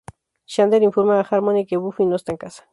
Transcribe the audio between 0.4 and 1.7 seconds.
Xander informa a Harmony